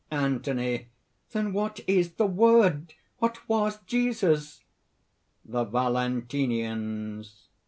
[0.09, 0.87] ANTHONY.
[1.31, 2.95] "Then what is the Word?...
[3.19, 4.63] What was Jesus?"
[5.45, 7.49] THE VALENTINIANS.